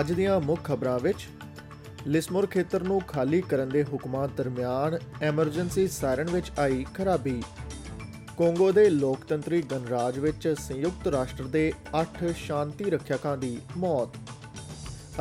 ਅੱਜ 0.00 0.12
ਦੀਆਂ 0.12 0.40
ਮੁੱਖ 0.40 0.64
ਖਬਰਾਂ 0.64 0.98
ਵਿੱਚ, 0.98 1.28
ਲਿਸਮੋਰ 2.06 2.46
ਖੇਤਰ 2.46 2.82
ਨੂੰ 2.82 3.00
ਖਾਲੀ 3.00 3.40
ਕਰਨ 3.40 3.68
ਦੇ 3.68 3.84
ਹੁਕਮਾਂ 3.84 4.28
ਦਰਮਿਆਨ 4.28 4.98
ਐਮਰਜੈਂਸੀ 5.22 5.88
ਸਾਇਰਨ 5.88 6.30
ਵਿੱਚ 6.30 6.52
ਆਈ 6.58 6.86
ਖਰਾਬੀ। 6.94 7.42
ਕੋਂਗੋ 8.36 8.72
ਦੇ 8.72 8.90
ਲੋਕਤੰਤਰੀ 8.90 9.62
ਗਣਰਾਜ 9.62 10.18
ਵਿੱਚ 10.18 10.54
ਸੰਯੁਕਤ 10.60 11.08
ਰਾਸ਼ਟਰ 11.08 11.44
ਦੇ 11.44 11.72
8 11.94 12.32
ਸ਼ਾਂਤੀ 12.36 12.90
ਰੱਖਿਅਕਾਂ 12.90 13.36
ਦੀ 13.36 13.58
ਮੌਤ। 13.76 14.08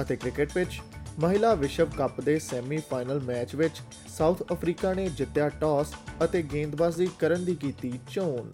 ਅਤੇ 0.01 0.15
ਕ੍ਰਿਕਟ 0.15 0.50
ਵਿੱਚ, 0.55 0.82
ਮਹਿਲਾ 1.19 1.54
ਵਿਸ਼ਵ 1.54 1.89
ਕੱਪ 1.97 2.21
ਦੇ 2.21 2.39
ਸੈਮੀਫਾਈਨਲ 2.39 3.19
ਮੈਚ 3.19 3.55
ਵਿੱਚ 3.55 3.82
ਸਾਊਥ 4.18 4.43
ਅਫਰੀਕਾ 4.51 4.93
ਨੇ 4.93 5.09
ਜਿੱਤਿਆ 5.09 5.50
ਟਾਸ 5.50 5.93
ਅਤੇ 6.23 6.41
ਗੇਂਦਬਾਜ਼ੀ 6.41 7.09
ਕਰਨ 7.19 7.46
ਦੀ 7.46 7.55
ਕੀਤੀ 7.55 8.00
ਚੋਣ। 8.11 8.51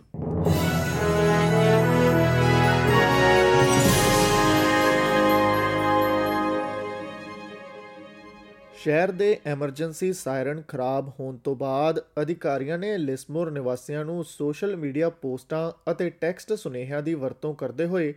ਸ਼ਹਿਰ 8.86 9.12
ਦੇ 9.12 9.40
ਐਮਰਜੈਂਸੀ 9.46 10.14
ਸਾਇਰਨ 10.14 10.62
ਖਰਾਬ 10.62 11.10
ਹੋਣ 11.20 11.38
ਤੋਂ 11.38 11.56
ਬਾਅਦ 11.56 12.00
ਅਧਿਕਾਰੀਆਂ 12.22 12.78
ਨੇ 12.78 12.98
ਲਿਸਮੋਰ 12.98 13.52
ਨਿਵਾਸੀਆਂ 13.52 14.06
ਨੂੰ 14.06 14.24
ਸੋਸ਼ਲ 14.26 14.76
ਮੀਡੀਆ 14.76 15.10
ਪੋਸਟਾਂ 15.10 15.92
ਅਤੇ 15.92 16.10
ਟੈਕਸਟ 16.10 16.54
ਸੁਨੇਹਿਆਂ 16.54 17.02
ਦੀ 17.02 17.14
ਵਰਤੋਂ 17.14 17.56
ਕਰਦੇ 17.56 17.86
ਹੋਏ 17.86 18.14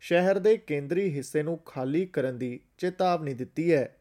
ਸ਼ਹਿਰ 0.00 0.38
ਦੇ 0.38 0.56
ਕੇਂਦਰੀ 0.56 1.14
ਹਿੱਸੇ 1.14 1.42
ਨੂੰ 1.42 1.58
ਖਾਲੀ 1.66 2.06
ਕਰਨ 2.06 2.38
ਦੀ 2.38 2.60
ਚੇਤਾਵਨੀ 2.78 3.34
ਦਿੱਤੀ 3.34 3.72
ਹੈ। 3.72 3.96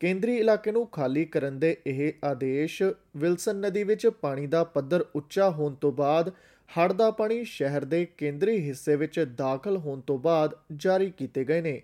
ਕੇਂਦਰੀ 0.00 0.36
ਇਲਾਕੇ 0.36 0.72
ਨੂੰ 0.72 0.86
ਖਾਲੀ 0.86 1.24
ਕਰਨ 1.24 1.58
ਦੇ 1.58 1.76
ਇਹ 1.86 2.12
ਆਦੇਸ਼ 2.24 2.82
ਵਿਲਸਨ 3.16 3.56
ਨਦੀ 3.56 3.84
ਵਿੱਚ 3.84 4.06
ਪਾਣੀ 4.06 4.46
ਦਾ 4.46 4.64
ਪੱਧਰ 4.64 5.04
ਉੱਚਾ 5.14 5.50
ਹੋਣ 5.50 5.74
ਤੋਂ 5.74 5.92
ਬਾਅਦ 5.92 6.32
ਹੜ੍ਹ 6.78 6.94
ਦਾ 6.94 7.10
ਪਾਣੀ 7.10 7.44
ਸ਼ਹਿਰ 7.44 7.84
ਦੇ 7.84 8.06
ਕੇਂਦਰੀ 8.16 8.60
ਹਿੱਸੇ 8.68 8.96
ਵਿੱਚ 8.96 9.20
ਦਾਖਲ 9.20 9.76
ਹੋਣ 9.76 10.00
ਤੋਂ 10.00 10.18
ਬਾਅਦ 10.18 10.54
ਜਾਰੀ 10.76 11.10
ਕੀਤੇ 11.10 11.44
ਗਏ 11.44 11.60
ਨੇ। 11.60 11.82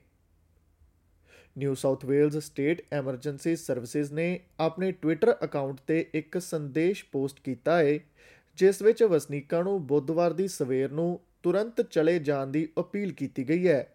New 1.58 1.74
South 1.74 2.04
Wales 2.04 2.38
State 2.38 2.82
Emergency 2.92 3.56
Services 3.56 4.12
ਨੇ 4.12 4.40
ਆਪਣੇ 4.60 4.92
ਟਵਿੱਟਰ 4.92 5.36
ਅਕਾਊਂਟ 5.44 5.76
ਤੇ 5.86 6.06
ਇੱਕ 6.14 6.38
ਸੰਦੇਸ਼ 6.38 7.04
ਪੋਸਟ 7.12 7.40
ਕੀਤਾ 7.40 7.78
ਹੈ 7.78 7.98
ਜਿਸ 8.56 8.82
ਵਿੱਚ 8.82 9.02
ਵਸਨੀਕਾਂ 9.02 9.64
ਨੂੰ 9.64 9.86
ਬੁੱਧਵਾਰ 9.86 10.32
ਦੀ 10.32 10.48
ਸਵੇਰ 10.48 10.90
ਨੂੰ 10.90 11.20
ਤੁਰੰਤ 11.42 11.80
ਚਲੇ 11.80 12.18
ਜਾਣ 12.18 12.46
ਦੀ 12.46 12.68
ਅਪੀਲ 12.80 13.12
ਕੀਤੀ 13.12 13.48
ਗਈ 13.48 13.68
ਹੈ। 13.68 13.92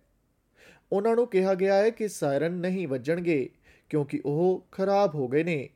ਉਹਨਾਂ 0.92 1.16
ਨੂੰ 1.16 1.28
ਕਿਹਾ 1.28 1.54
ਗਿਆ 1.54 1.76
ਹੈ 1.76 1.90
ਕਿ 1.90 2.08
ਸਾਇਰਨ 2.08 2.52
ਨਹੀਂ 2.52 2.88
ਵੱਜਣਗੇ, 2.88 3.50
ਕਿਉਂਕਿ 3.90 4.22
ਉਹ 4.26 4.68
ਖਰਾਬ 4.72 5.16
ਹੋ 5.16 5.28
ਗਏ 5.28 5.44
ਨੇ। 5.44 5.70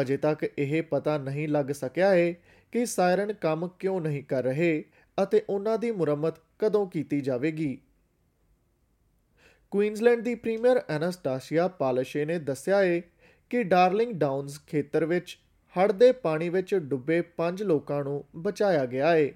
ਅਜੇ 0.00 0.16
ਤੱਕ 0.16 0.46
ਇਹ 0.58 0.82
ਪਤਾ 0.82 1.18
ਨਹੀਂ 1.18 1.48
ਲੱਗ 1.48 1.72
ਸਕਿਆ 1.72 2.10
ਹੈ 2.10 2.32
ਕਿ 2.72 2.86
ਸਾਇਰਨ 2.86 3.32
ਕੰਮ 3.32 3.68
ਕਿਉਂ 3.68 4.00
ਨਹੀਂ 4.00 4.24
ਕਰ 4.24 4.42
ਰਹੇ 4.42 4.84
ਅਤੇ 5.22 5.42
ਉਹਨਾਂ 5.50 5.78
ਦੀ 5.78 5.90
ਮੁਰੰਮਤ 5.90 6.34
ਕਦੋਂ 6.58 6.86
ਕੀਤੀ 6.86 7.20
ਜਾਵੇਗੀ। 7.20 7.78
ਕੁਈਨਜ਼ਲੈਂਡ 9.70 10.20
ਦੀ 10.20 10.34
ਪ੍ਰੀਮੀਅਰ 10.34 10.82
ਐਨਾਸਟਾਸੀਆ 10.88 11.68
ਪਾਲਸ਼ੇ 11.68 12.24
ਨੇ 12.24 12.38
ਦੱਸਿਆ 12.38 12.84
ਹੈ 12.84 13.02
ਕਿ 13.50 13.62
ਡਾਰਲਿੰਗ 13.62 14.12
ਡਾਊਨਸ 14.12 14.60
ਖੇਤਰ 14.66 15.04
ਵਿੱਚ 15.04 15.38
ਹੜ੍ਹ 15.78 15.92
ਦੇ 15.92 16.12
ਪਾਣੀ 16.12 16.48
ਵਿੱਚ 16.48 16.74
ਡੁੱਬੇ 16.74 17.22
5 17.36 17.62
ਲੋਕਾਂ 17.62 18.04
ਨੂੰ 18.04 18.24
ਬਚਾਇਆ 18.36 18.86
ਗਿਆ 18.86 19.12
ਹੈ 19.12 19.28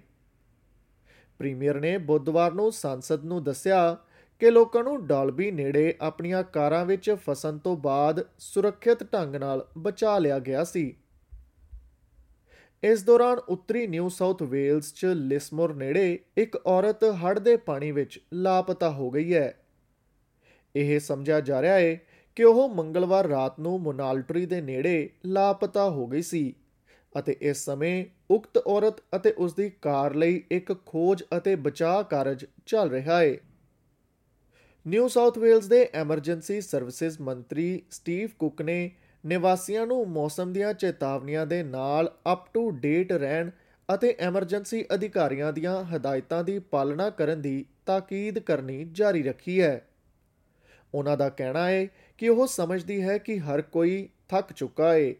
ਪ੍ਰੀਮੀਅਰ 1.39 1.81
ਨੇ 1.81 1.99
ਬੁੱਧਵਾਰ 1.99 2.53
ਨੂੰ 2.53 2.73
ਸੰਸਦ 2.73 3.25
ਨੂੰ 3.25 3.45
ਦੱਸਿਆ 3.45 3.97
ਕਿ 4.39 4.51
ਲੋਕਾਂ 4.51 4.85
ਨੂੰ 4.85 5.07
ਡਾਲਬੀ 5.07 5.51
ਨੇੜੇ 5.51 5.95
ਆਪਣੀਆਂ 6.01 6.43
ਕਾਰਾਂ 6.45 6.85
ਵਿੱਚ 6.85 7.11
ਫਸਣ 7.11 7.59
ਤੋਂ 7.59 7.77
ਬਾਅਦ 7.77 8.25
ਸੁਰੱਖਿਅਤ 8.39 9.03
ਢੰਗ 9.13 9.37
ਨਾਲ 9.37 9.67
ਬਚਾ 9.79 10.19
ਲਿਆ 10.19 10.39
ਗਿਆ 10.39 10.65
ਸੀ। 10.65 10.97
ਇਸ 12.83 13.03
ਦੌਰਾਨ 13.03 13.39
ਉੱਤਰੀ 13.39 13.87
ਨਿਊ 13.87 14.09
ਸਾਊਥ 14.09 14.43
ਵੇਲਜ਼ 14.43 14.95
'ਚ 14.95 15.07
ਲਿਸਮੋਰ 15.07 15.75
ਨੇੜੇ 15.75 16.19
ਇੱਕ 16.37 16.57
ਔਰਤ 16.57 17.05
ਹੜ੍ਹ 17.05 17.41
ਦੇ 17.41 17.57
ਪਾਣੀ 17.57 17.93
ਵਿੱਚ 17.93 18.21
ਲਾਪਤਾ 18.33 18.91
ਹੋ 18.91 19.11
ਗਈ 19.11 19.35
ਹੈ। 19.35 19.60
ਇਹ 20.77 21.01
ਸਮਝਿਆ 21.01 21.41
ਜਾ 21.41 21.63
ਰਿਹਾ 21.63 21.75
ਹੈ 21.75 22.01
ਕਿ 22.37 22.45
ਉਹ 22.45 22.69
ਮੰਗਲਵਾਰ 22.69 23.27
ਰਾਤ 23.27 23.61
ਨੂੰ 23.61 23.81
ਮੋਨਾਲਟਰੀ 23.81 24.47
ਦੇ 24.47 24.61
ਨੇੜੇ 24.61 25.09
ਲਾਪਤਾ 25.27 25.91
ਹੋ 25.91 26.07
ਗਈ 26.07 26.23
ਸੀ 26.23 26.55
ਅਤੇ 27.19 27.37
ਇਸ 27.41 27.65
ਸਮੇਂ 27.65 28.05
ਉਕਤ 28.31 28.59
ਔਰਤ 28.59 29.01
ਅਤੇ 29.17 29.35
ਉਸ 29.39 29.55
ਦੀ 29.55 29.71
ਕਾਰ 29.83 30.15
ਲਈ 30.15 30.43
ਇੱਕ 30.51 30.73
ਖੋਜ 30.87 31.23
ਅਤੇ 31.37 31.57
ਬਚਾਅ 31.57 32.03
ਕਾਰਜ 32.03 32.45
ਚੱਲ 32.67 32.91
ਰਿਹਾ 32.91 33.21
ਹੈ 33.21 33.37
ਨਿਊ 34.87 35.09
ਸਾਊਥ 35.09 35.39
ਵੇਲਜ਼ 35.39 35.69
ਦੇ 35.69 35.89
ਐਮਰਜੈਂਸੀ 35.95 36.61
ਸਰਵਿਸਿਜ਼ 36.61 37.21
ਮੰਤਰੀ 37.21 37.83
ਸਟੀਵ 37.91 38.29
ਕੁੱਕ 38.39 38.63
ਨੇ 38.63 38.91
ਨਿਵਾਸੀਆਂ 39.25 39.87
ਨੂੰ 39.87 40.09
ਮੌਸਮ 40.09 40.53
ਦੀਆਂ 40.53 40.75
ਚੇਤਾਵਨੀਆਂ 40.75 41.47
ਦੇ 41.47 41.63
ਨਾਲ 41.63 42.11
ਅਪ 42.33 42.47
ਟੂ 42.55 42.71
ਡੇਟ 42.71 43.13
ਰਹਿਣ 43.13 43.51
ਅਤੇ 43.95 44.17
ਐਮਰਜੈਂਸੀ 44.21 44.85
ਅਧਿਕਾਰੀਆਂ 44.95 45.53
ਦੀਆਂ 45.53 45.85
ਹਦਾਇਤਾਂ 45.85 46.45
ਦੀ 46.45 46.59
ਪਾਲਣਾ 46.59 47.11
ਕਰਨ 47.11 47.43
ਦੀ 47.43 47.65
ਤਾਕੀਦ 47.87 48.39
ਕਰਨੀ 48.39 48.85
ਜਾਰੀ 48.93 49.23
ਰੱਖੀ 49.23 49.61
ਹੈ। 49.61 49.90
ਉਹਨਾਂ 50.95 51.17
ਦਾ 51.17 51.29
ਕਹਿਣਾ 51.29 51.69
ਹੈ 51.69 51.87
ਕਿ 52.19 52.29
ਉਹ 52.29 52.47
ਸਮਝਦੀ 52.47 53.01
ਹੈ 53.03 53.19
ਕਿ 53.19 53.39
ਹਰ 53.39 53.63
ਕੋਈ 53.63 54.09
ਥੱਕ 54.29 54.53
ਚੁੱਕਾ 54.53 54.93
ਹੈ 54.93 55.13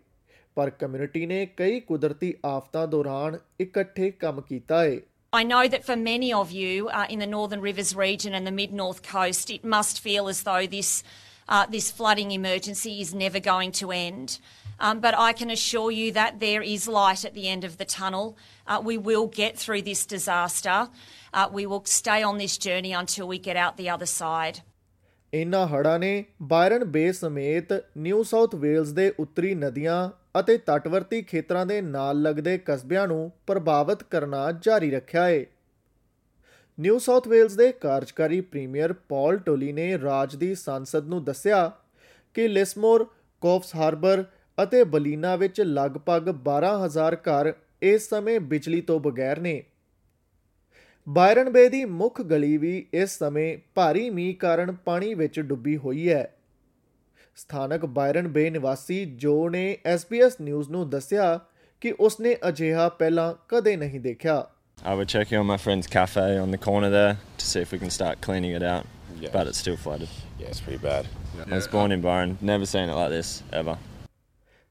ਪਰ 0.57 0.71
ਕਮਿਊਨਿਟੀ 0.71 1.27
ਨੇ 1.27 1.45
ਕਈ 1.57 1.81
ਕੁਦਰਤੀ 1.81 2.35
ਆਫਤਾਂ 2.45 2.87
ਦੌਰਾਨ 2.89 3.39
ਇਕੱਠੇ 3.61 4.11
ਕੰਮ 4.11 4.41
ਕੀਤਾ 4.41 4.83
ਹੈ 4.85 4.99
I 5.33 5.45
know 5.45 5.69
that 5.69 5.85
for 5.85 5.95
many 5.97 6.33
of 6.33 6.51
you 6.51 6.89
uh, 6.89 7.07
in 7.09 7.21
the 7.21 7.27
Northern 7.27 7.61
Rivers 7.61 7.95
region 7.99 8.35
and 8.35 8.45
the 8.45 8.51
mid 8.51 8.73
North 8.73 9.01
Coast, 9.09 9.53
it 9.57 9.67
must 9.75 10.01
feel 10.07 10.27
as 10.27 10.43
though 10.43 10.67
this, 10.67 11.05
uh, 11.49 11.67
this 11.75 11.93
flooding 11.99 12.33
emergency 12.33 12.95
is 13.01 13.13
never 13.15 13.39
going 13.39 13.71
to 13.81 13.93
end. 13.93 14.41
Um, 14.81 14.99
but 14.99 15.15
I 15.17 15.33
can 15.33 15.51
assure 15.51 15.93
you 15.93 16.11
that 16.13 16.41
there 16.41 16.63
is 16.63 16.89
light 16.89 17.25
at 17.25 17.35
the 17.35 17.49
end 17.49 17.63
of 17.63 17.77
the 17.77 17.85
tunnel. 17.85 18.37
Uh, 18.67 18.81
we 18.83 18.99
will 18.99 19.29
get 19.29 19.57
through 19.57 19.83
this 19.83 20.05
disaster. 20.05 20.89
Uh, 21.33 21.49
we 21.53 21.65
will 21.65 21.85
stay 21.85 22.25
on 22.25 22.39
this 22.39 22.59
journey 22.59 22.93
until 22.93 23.29
we 23.29 23.39
get 23.39 23.57
out 23.57 23.77
the 23.77 23.91
other 23.91 24.07
side. 24.07 24.63
ਇਨ੍ਹਾਂ 25.35 25.67
ਹੜ੍ਹਾਂ 25.67 25.99
ਨੇ 25.99 26.25
Bayern 26.43 26.85
ਬੇ 26.85 27.13
ਸਮੇਤ 27.13 27.73
new 27.99 28.23
South 28.23 28.55
Wales 28.55 28.95
ਦੇ 28.95 29.13
ਉੱਤਰੀ 29.19 29.55
ਨਦੀਆਂ 29.55 30.11
ਅਤੇ 30.41 30.57
ਤਟਵਰਤੀ 30.57 31.23
ਖੇਤਰਾਂ 31.23 31.67
ਦੇ 31.67 31.81
ਨਾਲ 31.81 32.23
ਲੱਗਦੇ 32.23 32.59
ਕਸਬਿਆਂ 32.59 33.07
ਨੂੰ 33.09 33.31
ਪ੍ਰਭਾਵਿਤ 33.47 34.03
ਕਰਨਾ 34.03 34.53
ਜਾਰੀ 34.53 34.91
ਰੱਖਿਆ 34.91 35.29
ਹੈ 35.29 35.45
ਨਿਊ 36.79 36.99
ਸਾਊਥ 36.99 37.29
ਵੇਲਜ਼ 37.29 37.57
ਦੇ 37.57 37.73
ਕਾਰਜਕਾਰੀ 37.73 38.41
ਪ੍ਰੀਮੀਅਰ 38.41 38.93
ਪਾਲ 38.93 39.37
ਟੋਲੀ 39.37 39.73
ਨੇ 39.73 39.99
ਰਾਜ 39.99 40.37
ਦੀ 40.37 40.55
ਸੰਸਦ 40.55 41.09
ਨੂੰ 41.09 41.25
ਦੱਸਿਆ 41.25 41.71
ਕਿ 42.35 42.49
ਲਿਸਮੋਰ 42.49 43.07
ਕੋਫਸ 43.41 43.75
ਹਾਰਬਰ 43.75 44.25
ਅਤੇ 44.63 44.85
ਬਲੀਨਾ 44.85 45.37
ਵਿੱਚ 45.37 45.61
ਲਗਭਗ 45.61 46.29
12000 46.49 47.15
ਘਰ 47.15 47.53
ਇਸ 47.83 48.09
ਸਮੇਂ 48.09 48.41
ਬਿਜਲੀ 48.41 48.81
ਤੋਂ 48.81 49.01
ਬਗੈਰ 49.01 49.41
ਨੇ। 49.41 49.63
ਬਾਇਰਨ 51.07 51.51
ਬੇ 51.51 51.69
ਦੀ 51.69 51.85
ਮੁੱਖ 51.85 52.21
ਗਲੀ 52.23 52.57
ਵੀ 52.57 52.87
ਇਸ 52.95 53.19
ਸਮੇਂ 53.19 53.57
ਭਾਰੀ 53.75 54.09
ਮੀਂਹ 54.11 54.35
ਕਾਰਨ 54.41 54.73
ਪਾਣੀ 54.85 55.15
ਵਿੱਚ 55.15 55.41
ਡੁੱਬੀ 55.41 55.77
ਹੋਈ 55.77 56.09
ਹੈ 56.09 56.29
ਸਥਾਨਕ 57.37 57.85
ਬਾਇਰਨ 57.87 58.29
ਬੇ 58.29 58.49
ਨਿਵਾਸੀ 58.51 59.05
ਜੋ 59.17 59.49
ਨੇ 59.51 59.79
SBS 59.95 60.37
ਨਿਊਜ਼ 60.41 60.71
ਨੂੰ 60.71 60.89
ਦੱਸਿਆ 60.91 61.39
ਕਿ 61.83 61.95
ਉਸਨੇ 62.01 62.37
ਅਜਿਹਾ 62.49 62.89
ਪਹਿਲਾਂ 62.89 63.35
ਕਦੇ 63.49 63.77
ਨਹੀਂ 63.77 64.01
ਦੇਖਿਆ 64.01 64.47
Uh, 64.79 64.93
we're 64.99 65.09
checking 65.13 65.39
on 65.39 65.47
my 65.47 65.57
friend's 65.63 65.89
cafe 65.95 66.23
on 66.43 66.53
the 66.53 66.59
corner 66.67 66.89
there 66.93 67.17
to 67.41 67.47
see 67.47 67.63
if 67.65 67.73
we 67.73 67.79
can 67.81 67.91
start 67.97 68.21
cleaning 68.27 68.53
it 68.59 68.63
out. 68.69 68.87
Yeah. 69.21 69.33
But 69.35 69.51
it's 69.51 69.59
still 69.65 69.77
flooded. 69.77 70.15
Yeah, 70.39 70.53
it's 70.53 70.63
pretty 70.67 70.81
bad. 70.85 71.11
I 71.47 71.55
was 71.55 71.69
born 71.69 71.93
in 71.97 72.05
Byron, 72.07 72.33
never 72.43 72.69
seen 72.71 72.93
it 72.93 72.97
like 73.01 73.11
this 73.17 73.33
ever. 73.53 73.75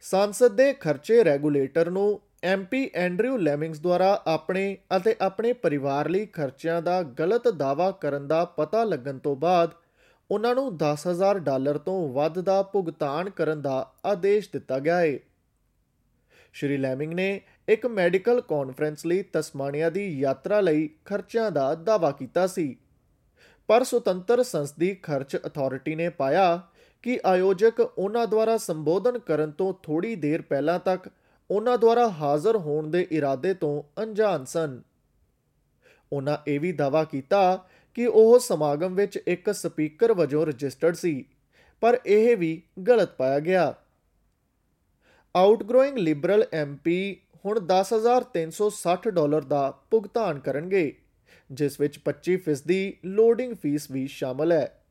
ਸੰਸਦ 0.03 0.55
ਦੇ 0.55 0.71
ਖਰਚੇ 0.79 1.23
regulator 1.23 1.89
ਨੂੰ 1.89 2.07
MP 2.43 2.91
Andrew 2.93 3.37
ਲੈਮਿੰਗਸ 3.37 3.79
ਦੁਆਰਾ 3.79 4.23
ਆਪਣੇ 4.27 4.77
ਅਤੇ 4.97 5.15
ਆਪਣੇ 5.21 5.53
ਪਰਿਵਾਰ 5.53 6.09
ਲਈ 6.09 6.25
ਖਰਚਿਆਂ 6.25 6.81
ਦਾ 6.81 7.03
ਗਲਤ 7.03 7.47
ਦਾਅਵਾ 7.47 7.91
ਕਰਨ 7.91 8.27
ਦਾ 8.27 8.45
ਪਤਾ 8.45 8.83
ਲੱਗਣ 8.83 9.17
ਤੋਂ 9.17 9.35
ਬਾਅਦ 9.35 9.69
ਉਹਨਾਂ 10.31 10.55
ਨੂੰ 10.55 10.77
10000 10.77 11.39
ਡਾਲਰ 11.39 11.77
ਤੋਂ 11.77 12.09
ਵੱਧ 12.09 12.39
ਦਾ 12.39 12.63
ਭੁਗਤਾਨ 12.63 13.29
ਕਰਨ 13.29 13.61
ਦਾ 13.61 13.93
ਆਦੇਸ਼ 14.05 14.49
ਦਿੱਤਾ 14.53 14.79
ਗਿਆ 14.79 14.99
ਹੈ 14.99 15.19
ਸ਼੍ਰੀ 16.53 16.77
ਲੈਮਿੰਗ 16.77 17.13
ਨੇ 17.13 17.41
ਇੱਕ 17.69 17.85
ਮੈਡੀਕਲ 17.85 18.41
ਕਾਨਫਰੰਸ 18.41 19.05
ਲਈ 19.05 19.23
ਤਸਮਾਨੀਆ 19.23 19.89
ਦੀ 19.89 20.19
ਯਾਤਰਾ 20.19 20.61
ਲਈ 20.61 20.89
ਖਰਚਿਆਂ 21.05 21.51
ਦਾ 21.51 21.75
ਦਾਅਵਾ 21.75 22.11
ਕੀਤਾ 22.11 22.47
ਸੀ। 22.47 22.75
ਪਰ 23.67 23.83
ਸੁਤੰਤਰ 23.83 24.43
ਸੰਸਦੀ 24.43 24.95
ਖਰਚ 24.95 25.37
ਅਥਾਰਟੀ 25.47 25.95
ਨੇ 25.95 26.09
ਪਾਇਆ 26.09 26.61
ਕਿ 27.01 27.19
ਆਯੋਜਕ 27.25 27.79
ਉਹਨਾਂ 27.79 28.27
ਦੁਆਰਾ 28.27 28.57
ਸੰਬੋਧਨ 28.57 29.19
ਕਰਨ 29.19 29.51
ਤੋਂ 29.51 29.73
ਥੋੜੀ 29.83 30.15
ਦੇਰ 30.15 30.41
ਪਹਿਲਾਂ 30.41 30.79
ਤੱਕ 30.79 31.09
ਉਹਨਾਂ 31.51 31.77
ਦੁਆਰਾ 31.77 32.09
ਹਾਜ਼ਰ 32.09 32.55
ਹੋਣ 32.55 32.87
ਦੇ 32.87 33.07
ਇਰਾਦੇ 33.11 33.53
ਤੋਂ 33.53 34.01
ਅਣਜਾਣ 34.01 34.43
ਸਨ। 34.43 34.81
ਉਹਨਾਂ 36.13 36.37
ਇਹ 36.47 36.59
ਵੀ 36.59 36.71
ਦਾਅਵਾ 36.71 37.03
ਕੀਤਾ 37.03 37.67
ਕਿ 37.93 38.05
ਉਹ 38.05 38.39
ਸਮਾਗਮ 38.39 38.95
ਵਿੱਚ 38.95 39.19
ਇੱਕ 39.27 39.51
ਸਪੀਕਰ 39.51 40.13
ਵਜੋਂ 40.13 40.45
ਰਜਿਸਟਰਡ 40.45 40.95
ਸੀ, 40.95 41.25
ਪਰ 41.81 41.99
ਇਹ 42.05 42.37
ਵੀ 42.37 42.61
ਗਲਤ 42.87 43.15
ਪਾਇਆ 43.15 43.39
ਗਿਆ। 43.39 43.75
ਆਊਟਗਰੋਇੰਗ 45.35 45.97
ਲਿਬਰਲ 45.97 46.45
ਐਮਪੀ 46.53 47.17
ਹੁਣ 47.45 47.59
10360 47.59 49.09
ਡਾਲਰ 49.09 49.41
ਦਾ 49.41 49.79
ਭੁਗਤਾਨ 49.91 50.39
ਕਰਨਗੇ, 50.39 50.95
ਜਿਸ 51.51 51.79
ਵਿੱਚ 51.79 51.99
25% 51.99 52.63
ਦੀ 52.67 52.97
ਲੋਡਿੰਗ 53.05 53.55
ਫੀਸ 53.55 53.91
ਵੀ 53.91 54.07
ਸ਼ਾਮਲ 54.07 54.51
ਹੈ। 54.51 54.83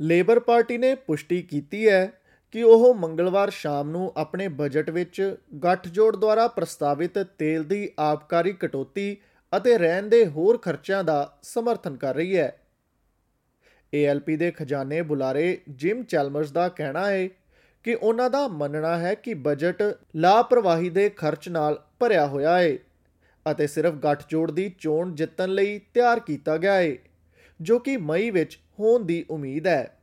ਲੇਬਰ 0.00 0.40
ਪਾਰਟੀ 0.40 0.78
ਨੇ 0.78 0.94
ਪੁਸ਼ਟੀ 0.94 1.42
ਕੀਤੀ 1.42 1.88
ਹੈ 1.88 2.20
ਕਿ 2.50 2.62
ਉਹ 2.62 2.94
ਮੰਗਲਵਾਰ 2.94 3.50
ਸ਼ਾਮ 3.50 3.90
ਨੂੰ 3.90 4.12
ਆਪਣੇ 4.16 4.48
ਬਜਟ 4.48 4.90
ਵਿੱਚ 4.90 5.36
ਗੱਠਜੋੜ 5.64 6.16
ਦੁਆਰਾ 6.16 6.48
ਪ੍ਰਸਤਾਵਿਤ 6.48 7.18
ਤੇਲ 7.18 7.64
ਦੀ 7.64 7.90
ਆਬਕਾਰੀ 8.00 8.52
ਕਟੌਤੀ 8.52 9.16
ਅਤੇ 9.56 9.78
ਰਹਿਣ 9.78 10.06
ਦੇ 10.06 10.26
ਹੋਰ 10.26 10.58
ਖਰਚਿਆਂ 10.58 11.04
ਦਾ 11.04 11.38
ਸਮਰਥਨ 11.42 11.96
ਕਰ 11.96 12.14
ਰਹੀ 12.14 12.36
ਹੈ। 12.36 12.60
ALP 13.92 14.36
ਦੇ 14.36 14.50
ਖਜ਼ਾਨੇ 14.50 15.02
ਬੁਲਾਰੇ 15.02 15.60
ਜਿਮ 15.68 16.02
ਚੈਲਮਰਸ 16.02 16.50
ਦਾ 16.50 16.68
ਕਹਿਣਾ 16.68 17.10
ਹੈ 17.10 17.28
ਕਿ 17.84 17.94
ਉਹਨਾਂ 17.94 18.30
ਦਾ 18.30 18.48
ਮੰਨਣਾ 18.48 18.98
ਹੈ 18.98 19.14
ਕਿ 19.14 19.34
ਬਜਟ 19.34 19.82
ਲਾਪਰਵਾਹੀ 20.16 20.90
ਦੇ 20.90 21.08
ਖਰਚ 21.10 21.48
ਨਾਲ 21.48 21.82
ਭਰਿਆ 21.98 22.26
ਹੋਇਆ 22.26 22.58
ਹੈ 22.58 22.78
ਅਤੇ 23.50 23.66
ਸਿਰਫ 23.66 23.94
ਗੱਠਜੋੜ 23.94 24.50
ਦੀ 24.50 24.74
ਚੋਣ 24.78 25.14
ਜਿੱਤਣ 25.14 25.48
ਲਈ 25.48 25.78
ਤਿਆਰ 25.94 26.20
ਕੀਤਾ 26.20 26.56
ਗਿਆ 26.56 26.74
ਹੈ, 26.74 26.96
ਜੋ 27.60 27.78
ਕਿ 27.78 27.96
ਮਈ 27.96 28.30
ਵਿੱਚ 28.30 28.58
ਹੋਣ 28.80 29.04
ਦੀ 29.04 29.24
ਉਮੀਦ 29.30 29.66
ਹੈ। 29.66 29.97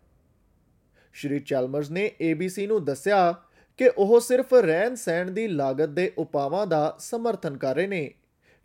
ਸ਼੍ਰੀ 1.15 1.39
ਚੈਲਮਰਸ 1.39 1.91
ਨੇ 1.91 2.05
ABC 2.29 2.65
ਨੂੰ 2.67 2.83
ਦੱਸਿਆ 2.85 3.33
ਕਿ 3.77 3.89
ਉਹ 3.97 4.19
ਸਿਰਫ 4.19 4.53
ਰਹਿਣ 4.53 4.95
ਸਹਿਣ 4.95 5.31
ਦੀ 5.31 5.47
ਲਾਗਤ 5.47 5.89
ਦੇ 5.89 6.11
ਉਪਾਵਾਂ 6.17 6.65
ਦਾ 6.67 6.95
ਸਮਰਥਨ 6.99 7.57
ਕਰ 7.57 7.75
ਰਹੇ 7.75 7.87
ਨੇ 7.87 8.09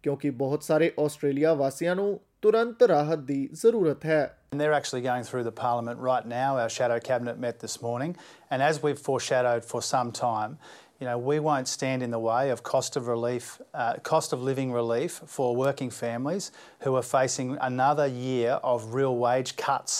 ਕਿਉਂਕਿ 0.02 0.30
ਬਹੁਤ 0.30 0.62
ਸਾਰੇ 0.62 0.92
ਆਸਟ੍ਰੇਲੀਆ 1.04 1.54
ਵਾਸੀਆਂ 1.54 1.96
ਨੂੰ 1.96 2.20
ਤੁਰੰਤ 2.42 2.82
ਰਾਹਤ 2.82 3.18
ਦੀ 3.18 3.48
ਜ਼ਰੂਰਤ 3.52 4.04
ਹੈ 4.04 4.36
And 4.52 4.60
they're 4.60 4.76
actually 4.76 5.02
going 5.02 5.24
through 5.26 5.42
the 5.46 5.56
parliament 5.58 6.00
right 6.04 6.24
now. 6.30 6.46
Our 6.60 6.70
shadow 6.76 6.94
cabinet 7.08 7.36
met 7.42 7.60
this 7.64 7.74
morning, 7.82 8.14
and 8.52 8.64
as 8.68 8.78
we've 8.84 9.02
foreshadowed 9.08 9.66
for 9.72 9.82
some 9.88 10.10
time, 10.20 10.56
you 11.00 11.06
know, 11.08 11.18
we 11.28 11.36
won't 11.38 11.70
stand 11.72 12.06
in 12.06 12.10
the 12.10 12.20
way 12.24 12.42
of 12.54 12.62
cost 12.70 12.98
of 13.00 13.10
relief, 13.12 13.46
uh, 13.82 13.92
cost 14.10 14.34
of 14.36 14.42
living 14.48 14.72
relief 14.78 15.20
for 15.36 15.46
working 15.60 15.92
families 15.98 16.50
who 16.80 16.96
are 16.96 17.06
facing 17.10 17.54
another 17.68 18.08
year 18.24 18.58
of 18.72 18.88
real 18.98 19.16
wage 19.26 19.54
cuts 19.66 19.94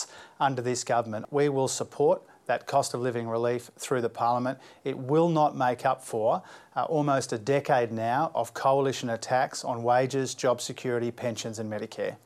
under 0.49 0.67
this 0.67 0.83
government. 0.93 1.31
We 1.31 1.47
will 1.49 1.71
support 1.77 2.21
that 2.51 2.65
cost 2.67 2.93
of 2.93 3.01
living 3.01 3.29
relief 3.29 3.69
through 3.77 4.01
the 4.01 4.11
parliament. 4.11 4.59
It 4.85 4.97
will 5.11 5.29
not 5.31 5.57
make 5.57 5.85
up 5.85 6.03
for 6.03 6.27
uh, 6.75 6.85
almost 6.97 7.33
a 7.33 7.39
decade 7.45 7.91
now 7.93 8.31
of 8.35 8.53
coalition 8.55 9.09
attacks 9.11 9.63
on 9.65 9.83
wages, 9.83 10.35
job 10.35 10.61
security, 10.61 11.11
pensions, 11.23 11.59
and 11.59 11.75
Medicare. 11.75 12.17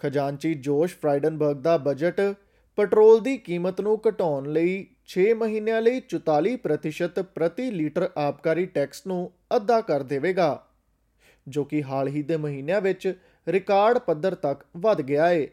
Khazanchi 0.00 0.52
Josh 0.54 0.96
Frydenberg 0.96 1.56
ਦਾ 1.62 1.76
budget 1.78 2.20
petrol 2.78 3.20
ਦੀ 3.20 3.36
ਕੀਮਤ 3.38 3.80
ਨੂੰ 3.80 4.00
ਘਟਾਉਣ 4.08 4.48
ਲਈ 4.52 4.74
6 5.08 5.26
ਮਹੀਨਿਆਂ 5.36 5.80
ਲਈ 5.82 6.00
44% 6.14 7.22
ਪ੍ਰਤੀ 7.34 7.70
litre 7.70 8.08
ਆਬਕਾਰੀ 8.18 8.66
ਟੈਕਸ 8.76 9.06
ਨੂੰ 9.06 9.18
ਅੱਧਾ 9.56 9.80
ਕਰ 9.80 10.02
ਦੇਵੇਗਾ 10.12 10.48
ਜੋ 11.46 11.64
ਕਿ 11.64 11.82
ਹਾਲ 11.82 12.08
ਹੀ 12.08 12.22
ਦੇ 12.22 12.36
ਮਹੀਨਿਆਂ 12.36 12.80
ਵਿੱਚ 12.80 13.12
ਰਿਕਾਰਡ 13.46 13.98
ਪੱਧਰ 13.98 14.34
ਤੱਕ 14.42 14.64
ਵਧ 14.76 15.00
ਗਿਆ 15.02 15.28
ਹੈ 15.28 15.46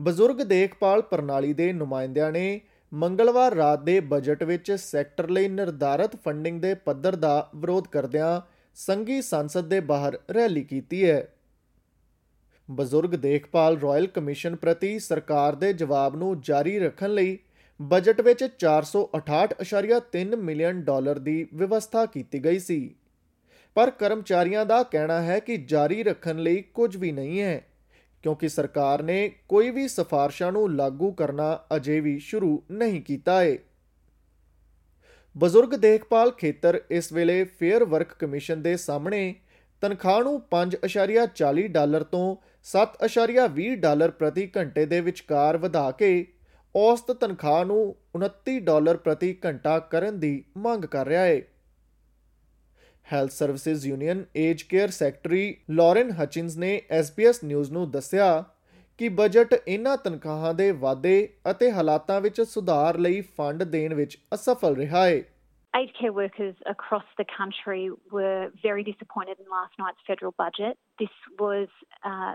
ਬਜ਼ੁਰਗ 0.00 0.42
ਦੇਖਭਾਲ 0.42 1.02
ਪ੍ਰਣਾਲੀ 1.02 1.52
ਦੇ 1.52 1.72
ਨੁਮਾਇੰਦਿਆਂ 1.72 2.32
ਨੇ 2.32 2.60
ਮੰਗਲਵਾਰ 2.92 3.54
ਰਾਤ 3.54 3.82
ਦੇ 3.82 4.00
ਬਜਟ 4.00 4.42
ਵਿੱਚ 4.42 4.72
ਸੈਕਟਰ 4.72 5.30
ਲਈ 5.30 5.48
ਨਿਰਧਾਰਤ 5.48 6.16
ਫੰਡਿੰਗ 6.16 6.62
ਦੇ 6.62 6.74
ਪੱਧਰ 6.74 7.16
ਦਾ 7.16 7.50
ਵਿਰੋਧ 7.56 7.88
ਕਰਦਿਆਂ 7.88 8.40
ਸੰਘੀ 8.74 9.22
ਸੰਸਦ 9.22 9.68
ਦੇ 9.68 9.80
ਬਾਹਰ 9.80 10.18
ਰੈਲੀ 10.34 10.62
ਕੀਤੀ 10.62 11.10
ਹੈ। 11.10 11.28
ਬਜ਼ੁਰਗ 12.70 13.10
ਦੇਖਭਾਲ 13.10 13.80
ਰਾਇਲ 13.80 14.06
ਕਮਿਸ਼ਨ 14.06 14.56
ਪ੍ਰਤੀ 14.56 14.98
ਸਰਕਾਰ 14.98 15.54
ਦੇ 15.54 15.72
ਜਵਾਬ 15.72 16.16
ਨੂੰ 16.16 16.40
ਜਾਰੀ 16.40 16.78
ਰੱਖਣ 16.78 17.10
ਲਈ 17.10 17.38
ਬਜਟ 17.82 18.20
ਵਿੱਚ 18.20 18.44
468.3 18.58 20.36
ਮਿਲੀਅਨ 20.36 20.82
ਡਾਲਰ 20.82 21.18
ਦੀ 21.18 21.46
ਵਿਵਸਥਾ 21.54 22.06
ਕੀਤੀ 22.06 22.44
ਗਈ 22.44 22.58
ਸੀ। 22.58 22.94
ਪਰ 23.74 23.90
ਕਰਮਚਾਰੀਆਂ 23.90 24.66
ਦਾ 24.66 24.82
ਕਹਿਣਾ 24.82 25.22
ਹੈ 25.22 25.38
ਕਿ 25.38 25.56
ਜਾਰੀ 25.56 26.02
ਰੱਖਣ 26.02 26.38
ਲਈ 26.38 26.62
ਕੁਝ 26.62 26.96
ਵੀ 26.96 27.12
ਨਹੀਂ 27.12 27.40
ਹੈ। 27.40 27.66
ਕਿਉਂਕਿ 28.24 28.48
ਸਰਕਾਰ 28.48 29.02
ਨੇ 29.02 29.16
ਕੋਈ 29.48 29.70
ਵੀ 29.70 29.86
ਸਿਫਾਰਸ਼ਾਂ 29.88 30.50
ਨੂੰ 30.52 30.74
ਲਾਗੂ 30.74 31.10
ਕਰਨਾ 31.12 31.48
ਅਜੇ 31.76 31.98
ਵੀ 32.00 32.18
ਸ਼ੁਰੂ 32.18 32.62
ਨਹੀਂ 32.70 33.00
ਕੀਤਾ 33.02 33.40
ਹੈ 33.40 33.56
ਬਜ਼ੁਰਗ 35.36 35.74
ਦੇਖਭਾਲ 35.74 36.30
ਖੇਤਰ 36.30 36.80
ਇਸ 36.90 37.12
ਵੇਲੇ 37.12 37.42
ਫੇਅਰ 37.58 37.84
ਵਰਕ 37.84 38.14
ਕਮਿਸ਼ਨ 38.14 38.62
ਦੇ 38.62 38.76
ਸਾਹਮਣੇ 38.76 39.34
ਤਨਖਾਹ 39.82 40.22
ਨੂੰ 40.22 40.34
5.40 40.50 41.66
ਡਾਲਰ 41.68 42.02
ਤੋਂ 42.12 42.24
7.20 42.66 43.74
ਡਾਲਰ 43.76 44.10
ਪ੍ਰਤੀ 44.14 44.50
ਘੰਟੇ 44.56 44.86
ਦੇ 44.86 45.00
ਵਿਚਕਾਰ 45.00 45.56
ਵਧਾ 45.56 45.90
ਕੇ 45.90 46.10
ਔਸਤ 46.74 47.12
ਤਨਖਾਹ 47.20 47.64
ਨੂੰ 47.64 47.82
29 48.18 48.58
ਡਾਲਰ 48.62 48.96
ਪ੍ਰਤੀ 49.02 49.36
ਘੰਟਾ 49.44 49.78
ਕਰਨ 49.90 50.18
ਦੀ 50.20 50.32
ਮੰਗ 50.58 50.84
ਕਰ 50.86 51.06
ਰਿਹਾ 51.06 51.24
ਹੈ 51.24 51.40
health 53.12 53.30
services 53.30 53.86
union 53.86 54.24
age 54.36 54.62
care 54.62 54.90
secretary 54.90 55.56
Lauren 55.70 56.10
Hutchins 56.22 56.56
ਨੇ 56.58 56.80
SBS 57.00 57.44
ਨਿਊਜ਼ 57.44 57.72
ਨੂੰ 57.72 57.90
ਦੱਸਿਆ 57.90 58.44
ਕਿ 58.98 59.08
ਬਜਟ 59.18 59.54
ਇਹਨਾਂ 59.54 59.96
ਤਨਖਾਹਾਂ 60.04 60.52
ਦੇ 60.54 60.70
ਵਾਧੇ 60.80 61.16
ਅਤੇ 61.50 61.70
ਹਾਲਾਤਾਂ 61.72 62.20
ਵਿੱਚ 62.20 62.40
ਸੁਧਾਰ 62.40 62.98
ਲਈ 62.98 63.20
ਫੰਡ 63.38 63.62
ਦੇਣ 63.62 63.94
ਵਿੱਚ 63.94 64.18
ਅਸਫਲ 64.34 64.76
ਰਿਹਾ 64.76 65.06
ਹੈ 65.06 65.22
Aged 65.74 65.94
care 65.98 66.12
workers 66.16 66.58
across 66.70 67.06
the 67.20 67.24
country 67.30 67.78
were 68.16 68.42
very 68.64 68.82
disappointed 68.88 69.40
in 69.42 69.48
last 69.54 69.80
night's 69.80 70.04
federal 70.10 70.34
budget. 70.42 70.76
This 71.02 71.16
was 71.40 71.72
uh, 72.10 72.34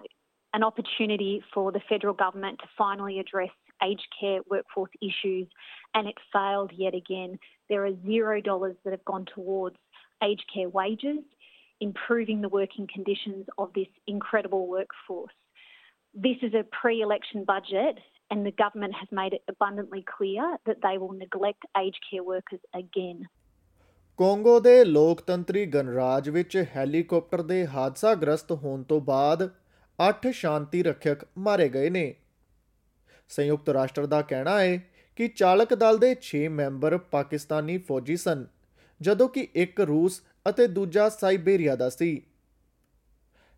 an 0.54 0.66
opportunity 0.70 1.30
for 1.54 1.64
the 1.72 1.82
federal 1.92 2.16
government 2.16 2.60
to 2.64 2.68
finally 2.78 3.20
address 3.20 3.54
aged 3.82 4.08
care 4.16 4.42
workforce 4.50 4.92
issues, 5.02 5.48
and 5.94 6.08
it 6.08 6.18
failed 6.34 6.72
yet 6.74 6.94
again. 6.94 7.40
There 7.70 7.86
are 7.86 7.94
zero 8.06 8.42
dollars 8.42 8.76
that 8.84 8.92
have 8.92 9.06
gone 9.06 9.26
towards 9.28 9.78
aged 10.22 10.46
care 10.54 10.70
wages, 10.70 11.24
improving 11.82 12.42
the 12.42 12.50
working 12.50 12.88
conditions 12.88 13.46
of 13.58 13.72
this 13.74 13.88
incredible 14.08 14.68
workforce. 14.68 15.38
This 16.16 16.38
is 16.42 16.54
a 16.54 16.64
pre 16.72 17.02
election 17.02 17.46
budget, 17.46 18.00
and 18.32 18.46
the 18.46 18.52
government 18.54 18.94
has 18.96 19.10
made 19.12 19.34
it 19.34 19.44
abundantly 19.48 20.04
clear 20.08 20.58
that 20.66 20.82
they 20.82 20.98
will 20.98 21.14
neglect 21.14 21.64
aged 21.78 22.04
care 22.10 22.24
workers 22.24 22.64
again. 22.76 23.28
Congo 24.20 24.60
ਦੇ 24.60 24.84
ਲੋਕਤੰਤਰੀ 24.86 25.66
ਗਣਰਾਜ 25.66 26.30
ਵਿੱਚ 26.30 26.56
helicopter 26.76 27.42
ਦੇ 27.42 27.66
ਹਾਦਸਾਗ੍ਰਸਤ 27.68 28.52
ਹੋਣ 28.64 28.82
ਤੋਂ 28.84 29.00
ਬਾਅਦ 29.02 29.44
8 30.00 30.32
ਸ਼ਾਂਤੀ 30.32 30.82
ਰੱਖਿਅਕ 30.84 31.26
ਮਾਰੇ 31.38 31.68
ਗਏ 31.70 31.90
ਨੇ 31.90 32.14
ਸੰਯੁਕਤ 33.30 33.70
ਰਾਸ਼ਟਰ 33.70 34.06
ਦਾ 34.06 34.22
ਕਹਿਣਾ 34.22 34.60
ਹੈ 34.60 34.78
ਕਿ 35.18 35.28
ਚਾਲਕ 35.28 35.74
ਦਲ 35.84 35.98
ਦੇ 35.98 36.10
6 36.26 36.42
ਮੈਂਬਰ 36.58 36.98
ਪਾਕਿਸਤਾਨੀ 37.12 37.78
ਫੌਜੀ 37.88 38.16
ਸਨ 38.18 38.46
ਜਦੋਂ 39.02 39.28
ਕਿ 39.30 39.48
ਇੱਕ 39.56 39.82
ਰੂਸ 39.82 40.22
ਅਤੇ 40.50 40.68
ਦੂਜਾ 40.68 41.10
ਸਾਈਬੇਰੀਆ 41.10 41.76
ਦਾ 41.76 41.90
ਸੀ। 41.90 42.22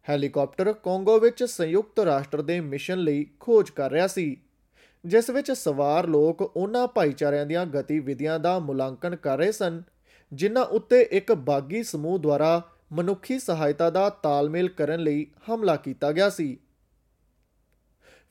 ਹੈਲੀਕਾਪਟਰ 0.10 0.74
ਕੋਂਗੋ 0.74 1.20
ਵਿੱਚ 1.20 1.44
ਸੰਯੁਕਤ 1.44 2.00
ਰਾਸ਼ਟਰ 2.00 2.42
ਦੇ 2.42 2.60
ਮਿਸ਼ਨ 2.60 3.00
ਲਈ 3.00 3.26
ਖੋਜ 3.40 3.70
ਕਰ 3.70 3.92
ਰਿਹਾ 3.92 4.08
ਸੀ, 4.08 4.38
ਜਿਸ 5.06 5.30
ਵਿੱਚ 5.30 5.52
ਸਵਾਰ 5.52 6.08
ਲੋਕ 6.08 6.42
ਉਹਨਾਂ 6.42 6.88
ਭਾਈਚਾਰਿਆਂ 6.88 7.46
ਦੀਆਂ 7.46 7.66
ਗਤੀਵਿਧੀਆਂ 7.66 8.40
ਦਾ 8.40 8.58
ਮੁਲਾਂਕਣ 8.60 9.16
ਕਰ 9.16 9.38
ਰਹੇ 9.38 9.52
ਸਨ, 9.52 9.82
ਜਿਨ੍ਹਾਂ 10.32 10.66
ਉੱਤੇ 10.66 11.02
ਇੱਕ 11.12 11.32
ਬਾਗੀ 11.32 11.84
ਸਮੂਹ 11.84 12.20
ਦੁਆਰਾ 12.20 12.62
ਮਨੁੱਖੀ 12.92 13.40
ਸਹਾਇਤਾ 13.40 13.90
ਦਾ 13.90 14.10
ਤਾਲਮੇਲ 14.10 14.70
ਕਰਨ 14.70 15.00
ਲਈ 15.00 15.26
ਹਮਲਾ 15.50 15.76
ਕੀਤਾ 15.76 16.12
ਗਿਆ 16.12 16.30
ਸੀ। 16.30 16.58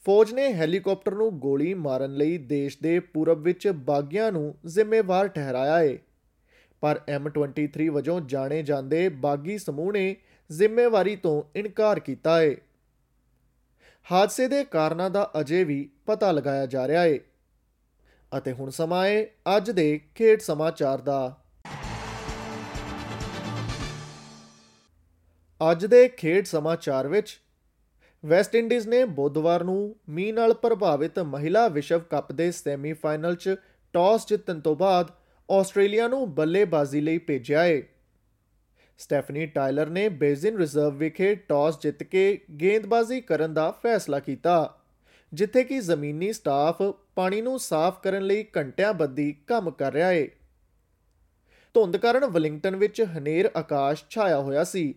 ਫੌਜ 0.07 0.33
ਨੇ 0.33 0.53
ਹੈਲੀਕਾਪਟਰ 0.53 1.15
ਨੂੰ 1.15 1.39
ਗੋਲੀ 1.39 1.75
ਮਾਰਨ 1.75 2.15
ਲਈ 2.15 2.39
ਦੇਸ਼ 2.39 2.79
ਦੇ 2.83 2.99
ਪੂਰਬ 3.01 3.43
ਵਿੱਚ 3.43 3.69
ਬਾਗੀਆਂ 3.69 4.31
ਨੂੰ 4.33 4.55
ਜ਼ਿੰਮੇਵਾਰ 4.67 5.29
ਠਹਿਰਾਇਆ 5.29 5.79
ਹੈ 5.79 5.99
ਪਰ 6.81 7.01
M23 7.17 7.89
ਵਜੋਂ 7.89 8.21
ਜਾਣੇ 8.21 8.63
ਜਾਂਦੇ 8.63 9.09
ਬਾਗੀ 9.09 9.59
ਸਮੂਹ 9.59 9.93
ਨੇ 9.93 10.17
ਜ਼ਿੰਮੇਵਾਰੀ 10.53 11.17
ਤੋਂ 11.17 11.43
ਇਨਕਾਰ 11.57 11.99
ਕੀਤਾ 11.99 12.41
ਹੈ 12.41 12.55
ਹਾਦਸੇ 14.13 14.49
ਦੇ 14.49 14.65
ਕਾਰਨਾਂ 14.65 15.11
ਦਾ 15.11 15.31
ਅਜੇ 15.41 15.65
ਵੀ 15.65 15.91
ਪਤਾ 16.07 16.33
ਲਗਾਇਆ 16.33 16.67
ਜਾ 16.67 16.89
ਰਿਹਾ 16.89 17.03
ਹੈ 17.03 17.19
ਅਤੇ 18.39 18.53
ਹੁਣ 18.53 18.71
ਸਮਾਂ 18.71 19.07
ਹੈ 19.07 19.27
ਅੱਜ 19.57 19.71
ਦੇ 19.71 20.01
ਖੇਡ 20.15 20.41
ਸਮਾਚਾਰ 20.41 21.01
ਦਾ। 21.01 21.37
ਅੱਜ 25.71 25.87
ਦੇ 25.87 26.09
ਖੇਡ 26.09 26.47
ਸਮਾਚਾਰ 26.47 27.09
ਵਿੱਚ 27.09 27.41
ਵੈਸਟ 28.27 28.55
ਇੰਡੀਜ਼ 28.55 28.89
ਨੇ 28.89 29.05
ਬੁੱਧਵਾਰ 29.05 29.65
ਨੂੰ 29.65 29.97
ਮੀਂਹ 30.09 30.35
ਨਾਲ 30.35 30.55
ਪ੍ਰਭਾਵਿਤ 30.55 31.19
ਮਹਿਲਾ 31.19 31.69
ਵਿਸ਼ਵ 31.69 31.99
ਕੱਪ 31.99 32.33
ਦੇ 32.33 32.51
ਸੈਮੀਫਾਈਨਲ 32.53 33.35
'ਚ 33.35 33.55
ਟਾਸ 33.93 34.27
ਜਿੱਤਣ 34.29 34.61
ਤੋਂ 34.61 34.77
ਬਾਅਦ 34.77 35.11
ਆਸਟ੍ਰੇਲੀਆ 35.51 36.07
ਨੂੰ 36.09 36.35
ਬੱਲੇਬਾਜ਼ੀ 36.35 37.01
ਲਈ 37.01 37.19
ਭੇਜਿਆ 37.19 37.63
ਹੈ 37.63 37.81
ਸਟੈਫਨੀ 38.99 39.47
ਟਾਇਲਰ 39.47 39.89
ਨੇ 39.89 40.09
ਬੇਜ਼ਿਨ 40.09 40.59
ਰਿਜ਼ਰਵ 40.59 40.97
ਵਿਖੇ 40.97 41.35
ਟਾਸ 41.49 41.81
ਜਿੱਤ 41.83 42.03
ਕੇ 42.03 42.41
ਗੇਂਦਬਾਜ਼ੀ 42.61 43.21
ਕਰਨ 43.21 43.55
ਦਾ 43.55 43.71
ਫੈਸਲਾ 43.83 44.19
ਕੀਤਾ, 44.19 44.79
ਜਿੱਥੇ 45.33 45.65
ਕਿ 45.65 45.81
ਜ਼ਮੀਨੀ 45.81 46.33
ਸਟਾਫ 46.33 46.83
ਪਾਣੀ 47.17 47.41
ਨੂੰ 47.41 47.59
ਸਾਫ਼ 47.59 48.01
ਕਰਨ 48.03 48.23
ਲਈ 48.23 48.45
ਘੰਟਿਆਂ 48.57 48.93
ਬੱਧੀ 48.95 49.33
ਕੰਮ 49.47 49.71
ਕਰ 49.71 49.93
ਰਿਹਾ 49.93 50.09
ਹੈ 50.09 50.27
ਧੁੰਦ 51.75 51.97
ਕਾਰਨ 51.97 52.25
ਵਲਿੰਗਟਨ 52.25 52.77
ਵਿੱਚ 52.77 53.03
ਹਨੇਰ 53.19 53.51
ਆਕਾਸ਼ 53.57 54.05
ਛਾਇਆ 54.11 54.41
ਹੋਇਆ 54.41 54.65
ਸੀ, 54.65 54.95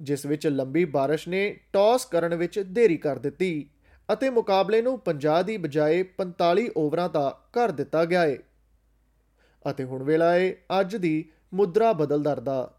ਜਿਸ 0.00 0.26
ਵਿੱਚ 0.26 0.46
ਲੰਬੀ 0.46 0.84
ਬਾਰਿਸ਼ 0.84 1.28
ਨੇ 1.28 1.48
ਟਾਸ 1.72 2.04
ਕਰਨ 2.06 2.34
ਵਿੱਚ 2.34 2.58
ਦੇਰੀ 2.60 2.96
ਕਰ 2.96 3.18
ਦਿੱਤੀ 3.18 3.68
ਅਤੇ 4.08 4.30
ਮੁਕਾਬਲੇ 4.30 4.82
ਨੂੰ 4.82 4.98
50 5.04 5.42
ਦੀ 5.44 5.56
ਬਜਾਏ 5.56 6.04
45 6.18 6.68
ਓਵਰਾਂ 6.76 7.08
ਦਾ 7.08 7.28
ਕਰ 7.52 7.70
ਦਿੱਤਾ 7.72 8.04
ਗਿਆ 8.04 8.22
ਹੈ 8.22 8.36
ਅਤੇ 9.70 9.84
ਹੁਣ 9.84 10.02
ਵੇਲਾ 10.02 10.32
ਹੈ 10.32 10.54
ਅੱਜ 10.80 10.96
ਦੀ 10.96 11.24
ਮੁਦਰਾ 11.54 11.92
ਬਦਲ 11.92 12.22
ਦਰ 12.22 12.40
ਦਾ। 12.40 12.72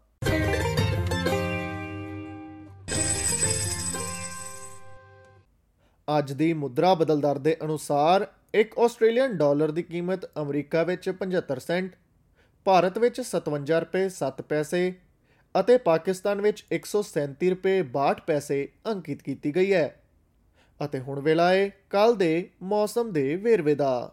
ਅੱਜ 6.18 6.32
ਦੀ 6.32 6.52
ਮੁਦਰਾ 6.52 6.94
ਬਦਲ 6.94 7.20
ਦਰ 7.20 7.38
ਦੇ 7.38 7.56
ਅਨੁਸਾਰ 7.64 8.26
ਇੱਕ 8.54 8.78
ਆਸਟ੍ਰੇਲੀਅਨ 8.78 9.36
ਡਾਲਰ 9.36 9.70
ਦੀ 9.70 9.82
ਕੀਮਤ 9.82 10.24
ਅਮਰੀਕਾ 10.24 10.82
ਵਿੱਚ 10.82 11.10
75 11.10 11.58
ਸੈਂਟ, 11.58 11.96
ਭਾਰਤ 12.64 12.98
ਵਿੱਚ 12.98 13.20
57 13.20 13.80
ਰੁਪਏ 13.80 14.08
7 14.08 14.42
ਪੈਸੇ 14.42 14.94
ਅਤੇ 15.60 15.78
ਪਾਕਿਸਤਾਨ 15.78 16.40
ਵਿੱਚ 16.40 16.64
137 16.72 17.50
ਰੁਪਏ 17.50 17.82
62 17.82 18.20
ਪੈਸੇ 18.26 18.68
ਅੰਕਿਤ 18.86 19.22
ਕੀਤੀ 19.22 19.56
ਗਈ 19.56 19.72
ਹੈ। 19.72 20.02
ਅਤੇ 20.84 20.98
ਹੁਣ 20.98 21.20
ਵੇਲਾ 21.20 21.50
ਹੈ 21.50 21.68
ਕੱਲ 21.90 22.16
ਦੇ 22.16 22.50
ਮੌਸਮ 22.62 23.12
ਦੇ 23.12 23.36
ਵੇਰਵੇ 23.36 23.74
ਦਾ। 23.74 24.12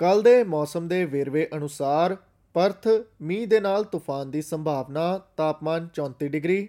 ਕੱਲ 0.00 0.22
ਦੇ 0.22 0.42
ਮੌਸਮ 0.44 0.88
ਦੇ 0.88 1.04
ਵੇਰਵੇ 1.04 1.48
ਅਨੁਸਾਰ 1.56 2.16
ਪਰਥ, 2.54 2.88
ਮੀਂਹ 3.22 3.46
ਦੇ 3.46 3.60
ਨਾਲ 3.60 3.84
ਤੂਫਾਨ 3.84 4.30
ਦੀ 4.30 4.42
ਸੰਭਾਵਨਾ 4.42 5.20
ਤਾਪਮਾਨ 5.36 5.88
34 5.94 6.28
ਡਿਗਰੀ, 6.28 6.68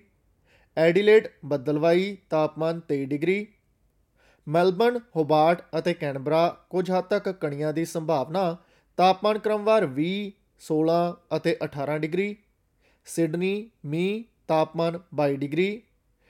ਐਡੀਲੇਡ 0.78 1.28
ਬੱਦਲਵਾਈ 1.46 2.18
ਤਾਪਮਾਨ 2.30 2.82
23 2.90 3.06
ਡਿਗਰੀ 3.06 3.46
ਮੈਲਬਨ 4.48 5.00
ਹੋਬਾਰਟ 5.16 5.62
ਅਤੇ 5.78 5.94
ਕੈਨਬਰਾ 5.94 6.48
ਕੁਝ 6.70 6.90
ਹੱਦ 6.92 7.06
ਤੱਕ 7.06 7.30
ਕਣੀਆਂ 7.32 7.74
ਦੀ 7.74 7.86
ਸੰਭਾਵਨਾ 7.86 8.56
ਤਾਪਮਾਨ 8.98 9.40
ਕ੍ਰਮਵਾਰ 9.40 9.88
20 9.96 10.14
16 10.62 11.00
ਅਤੇ 11.36 11.56
18 11.66 11.98
ਡਿਗਰੀ, 11.98 12.36
ਸਿਡਨੀ 13.08 13.70
ਮੀਂਹ 13.86 14.24
ਤਾਪਮਾਨ 14.48 15.00
22 15.16 15.36
ਡਿਗਰੀ, 15.36 15.82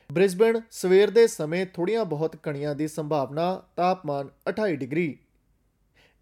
ਬ੍ਰਿਸਬਨ 0.09 0.61
ਸਵੇਰ 0.71 1.09
ਦੇ 1.09 1.27
ਸਮੇਂ 1.27 1.65
ਥੋੜੀਆਂ 1.65 2.05
ਬਹੁਤ 2.05 2.35
ਕਣੀਆਂ 2.35 2.75
ਦੀ 2.75 2.87
ਸੰਭਾਵਨਾ 2.87 3.47
ਤਾਪਮਾਨ 3.75 4.29
28 4.49 4.75
ਡਿਗਰੀ। 4.75 5.07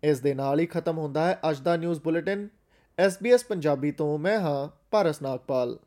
ਇਸ 0.05 0.19
ਦੇ 0.19 0.33
ਨਾਲ 0.33 0.59
ਹੀ 0.59 0.65
ਖਤਮ 0.65 0.97
ਹੁੰਦਾ 0.97 1.27
ਹੈ 1.27 1.39
ਅੱਜ 1.49 1.59
ਦਾ 1.59 1.75
ਨਿਊਜ਼ 1.77 2.01
ਬੁਲੇਟਿਨ 2.01 2.47
SBS 2.97 3.45
ਪੰਜਾਬੀ 3.49 3.91
ਤੋਂ 3.91 4.17
ਮੈਂ 4.17 4.39
ਹਾਂ 4.39 4.67
ਭਾਰਸ 4.91 5.21
ਨਾਗਪਾਲ। 5.21 5.77